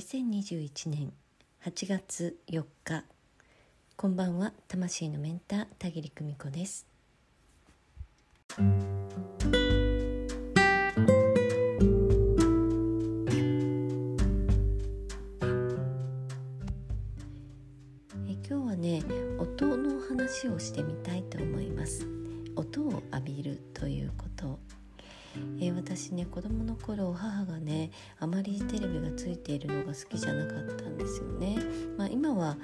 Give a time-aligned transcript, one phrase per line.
[0.00, 1.12] 2021年
[1.62, 3.04] 8月4日
[3.96, 6.86] こんばんは魂のメンター田切久美子です。
[8.56, 8.62] え
[18.42, 19.02] 今日はね
[19.38, 22.19] 音の話をしてみたいと思います。
[26.00, 31.58] 私ね子供の頃母がねあまりテレビがついているのが好きじゃなかったんですよね。
[31.98, 32.56] まあ、今は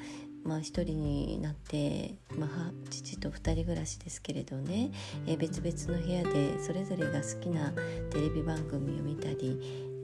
[0.43, 4.93] まあ、一人になって、まあ、父と二人暮らしですけれどね、
[5.27, 7.73] え、別々の部屋でそれぞれが好きな
[8.11, 9.59] テレビ番組を見たり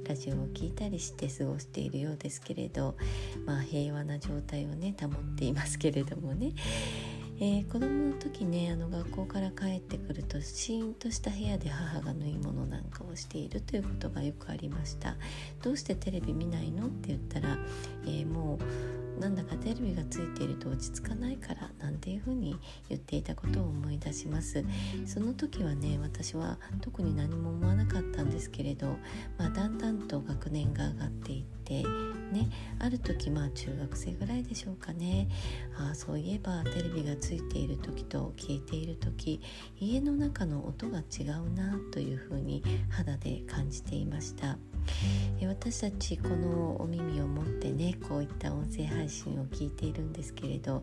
[0.05, 2.97] ラジオを聴いたりして過ごしているようですけれど、
[3.47, 6.55] まあ、平和な状態をね保っていますけれどもね。
[7.39, 15.17] えー、子供の時ねあの学校から帰ってくるとシーンとした部屋で母が縫い物なんかをしているということがよくありました。
[15.63, 17.59] どうしてテレビ見ないのって言ったら、
[18.05, 18.59] えー、も
[19.19, 22.57] うなんだかテレビがついていると落ち着かないからなんていうふうに
[22.89, 24.65] 言っていたことを思い出します。
[25.07, 27.72] その時はね私は特に何も思
[28.43, 28.97] ですけれど、
[29.39, 31.85] まあ、だんだんと学年が上がっていって
[32.33, 32.49] ね
[32.81, 35.29] ある時まあ中学生ぐらいでしょうかね
[35.79, 39.41] あそういえばテレビがついている時と消えている時
[39.79, 44.59] 家の中の音が違うなというふうに肌で感じていました。
[45.47, 50.83] 私たちこのお耳を持ってねこういった音声配信を聞いているんですけれど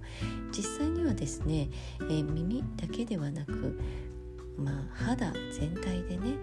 [0.54, 1.70] 実際にはですね、
[2.04, 3.78] えー、耳だけではなく
[4.60, 6.38] まあ、肌全体でね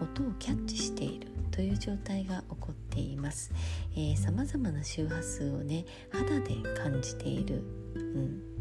[0.00, 3.52] 音をキャッチしているという状態が起こっています。
[4.16, 8.60] さまざまな周波数をね肌で感じている、うん、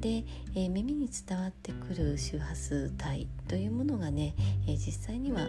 [0.00, 4.34] で、えー、耳に伝わってくる周波数帯というものがね、
[4.66, 5.44] えー、実際には、え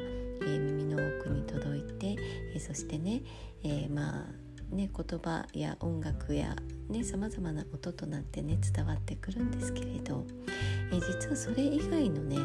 [0.45, 2.15] ー、耳の奥に届いて、
[2.55, 3.21] えそしてね、
[3.63, 4.25] えまあ
[4.71, 6.55] ね言葉や音楽や
[7.03, 10.25] さまざまな音となってね伝わってくるんですけれど、
[10.91, 12.37] え実はそれ以外のね、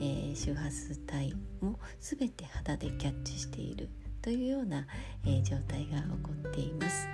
[0.00, 3.88] え周波数帯も全て肌でキャッチしている
[4.20, 4.86] というような、
[5.24, 7.08] え状態が起こっています。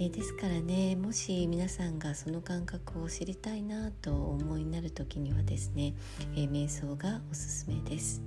[0.00, 5.92] え、ですからねもし皆さんがその感覚を知りたいなとお思いになる時にはですね、
[6.36, 8.22] え、瞑想がおすすめです、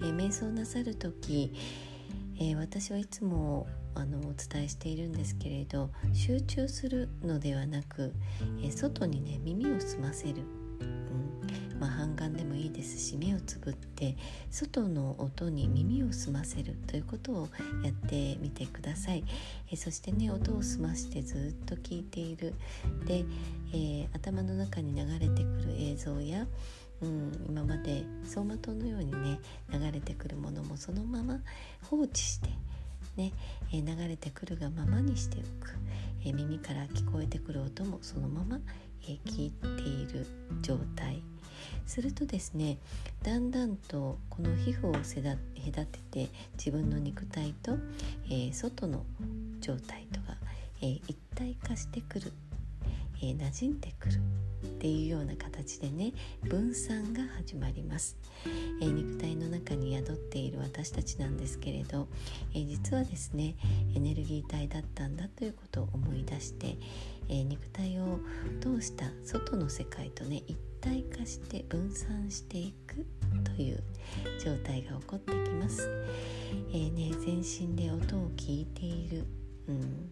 [0.00, 1.52] え、瞑想なさる時、
[2.50, 8.12] え私はいつもあのお伝えしているんですけれど集中するのではなく、
[8.62, 10.42] え外にね耳を澄ませる。
[10.80, 11.78] うん。
[11.78, 14.16] まあ、半眼でもいいですし目をつぶって
[14.50, 17.48] 外の音に耳を澄ませるということを
[17.82, 19.24] やってみてください。
[19.70, 22.54] えそしてね音を澄ましてずっと聞いている。
[23.06, 23.24] で、
[23.74, 26.46] え、頭の中に流れてくる映像や
[27.02, 29.40] うん、今まで走馬灯のようにね
[29.72, 31.38] 流れてくるものもそのまま
[31.90, 32.48] 放置して
[33.16, 33.32] ね、
[33.72, 35.74] えー、流れてくるがままにしておく、
[36.24, 38.58] えー、耳から聞こえてくる音もそのまま、
[39.02, 40.26] え聞いている
[40.62, 41.22] 状態。
[41.86, 42.78] するとですね
[43.22, 45.06] だんだんとこの皮膚を隔
[45.86, 47.76] てて自分の肉体と、
[48.30, 49.04] え、外の
[49.60, 50.36] 状態とが、
[50.80, 52.32] え、一体化してくる、
[53.22, 54.14] えー、馴染んでくる
[54.64, 56.12] っていうような形でね
[56.44, 58.16] 分散が始まります、
[58.80, 62.08] えー、肉体の中に宿っている私たちなんですけれど、
[62.54, 63.56] えー、実はですね
[63.94, 66.76] エネルギー体だったんだということを思い出して、
[67.28, 68.18] え、肉体を
[68.60, 73.06] 通した外の世界とね一体化して分散していく
[73.44, 73.82] という
[74.44, 75.88] 状態が起こってきます。
[76.72, 79.24] えね、全身で音を聞いている、
[79.68, 80.10] うん、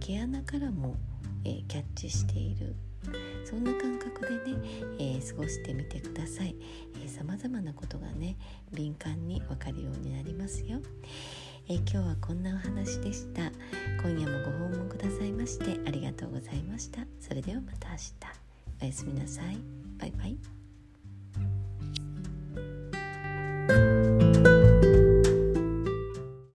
[0.00, 0.96] 毛穴からも、
[1.44, 2.74] えー、キャッチしている。
[3.44, 4.58] そんな感覚でね、
[4.98, 6.56] えー、過ごしてみてください。
[7.06, 8.36] さまざまなことがね
[8.72, 10.80] 敏感にわかるようになりますよ、
[11.68, 13.52] えー、今日はこんなお話でした。
[14.02, 17.06] 今夜もご訪問くださいましてありがとうございました。
[17.20, 18.14] それではまた明日。
[18.82, 19.58] おやすみなさい。
[19.98, 20.53] バイバイ。